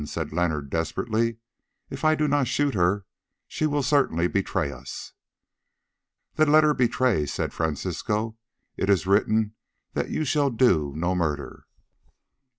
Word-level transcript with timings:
said 0.07 0.33
Leonard 0.33 0.71
desperately. 0.71 1.37
"If 1.91 2.03
I 2.03 2.15
do 2.15 2.27
not 2.27 2.47
shoot 2.47 2.73
her, 2.73 3.05
she 3.47 3.67
will 3.67 3.83
certainly 3.83 4.27
betray 4.27 4.71
us." 4.71 5.13
"Then 6.33 6.51
let 6.51 6.63
her 6.63 6.73
betray," 6.73 7.27
said 7.27 7.53
Francisco; 7.53 8.35
"it 8.77 8.89
is 8.89 9.05
written 9.05 9.53
that 9.93 10.09
you 10.09 10.25
shall 10.25 10.49
do 10.49 10.91
no 10.95 11.13
murder." 11.13 11.67